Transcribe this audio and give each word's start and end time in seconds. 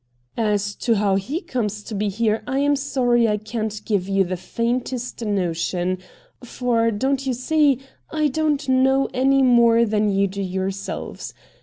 MR. 0.01 0.03
RATT 0.03 0.07
GUNDY 0.09 0.51
115' 0.51 0.53
As 0.53 0.75
to 0.77 0.95
how 0.95 1.15
he 1.15 1.41
comes 1.41 1.83
to 1.83 1.93
be 1.93 2.09
there 2.09 2.43
I 2.47 2.57
am 2.57 2.75
sorry 2.75 3.27
I 3.27 3.37
can't 3.37 3.81
give 3.85 4.07
you 4.09 4.23
the 4.23 4.35
faintest 4.35 5.23
notion— 5.23 5.99
for, 6.43 6.89
don't 6.89 7.27
you 7.27 7.33
see, 7.35 7.79
I 8.09 8.27
don't 8.29 8.67
know 8.67 9.09
any 9.13 9.43
more 9.43 9.85
than 9.85 10.09
you 10.09 10.25
do 10.25 10.41
yourselves. 10.41 11.35